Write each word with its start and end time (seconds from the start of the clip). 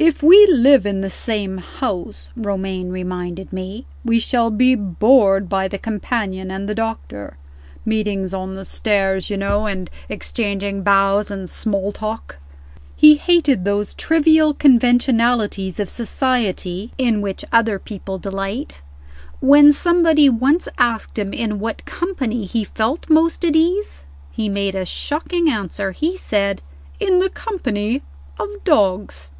"If 0.00 0.22
we 0.22 0.46
live 0.46 0.86
in 0.86 1.00
the 1.00 1.10
same 1.10 1.58
house," 1.58 2.28
Romayne 2.36 2.90
reminded 2.90 3.52
me, 3.52 3.84
"we 4.04 4.20
shall 4.20 4.48
be 4.48 4.76
bored 4.76 5.48
by 5.48 5.66
the 5.66 5.76
companion 5.76 6.52
and 6.52 6.68
the 6.68 6.74
doctor. 6.76 7.36
Meetings 7.84 8.32
on 8.32 8.54
the 8.54 8.64
stairs, 8.64 9.28
you 9.28 9.36
know, 9.36 9.66
and 9.66 9.90
exchanging 10.08 10.84
bows 10.84 11.32
and 11.32 11.50
small 11.50 11.90
talk." 11.90 12.38
He 12.94 13.16
hated 13.16 13.64
those 13.64 13.92
trivial 13.92 14.54
conventionalities 14.54 15.80
of 15.80 15.90
society, 15.90 16.92
in 16.96 17.20
which, 17.20 17.44
other 17.52 17.80
people 17.80 18.18
delight. 18.18 18.82
When 19.40 19.72
somebody 19.72 20.28
once 20.28 20.68
asked 20.78 21.18
him 21.18 21.32
in 21.32 21.58
what 21.58 21.84
company 21.86 22.44
he 22.44 22.62
felt 22.62 23.10
most 23.10 23.44
at 23.44 23.56
ease? 23.56 24.04
he 24.30 24.48
made 24.48 24.76
a 24.76 24.84
shocking 24.84 25.50
answer 25.50 25.90
he 25.90 26.16
said, 26.16 26.62
"In 27.00 27.18
the 27.18 27.30
company 27.30 28.02
of 28.38 28.48
dogs." 28.62 29.32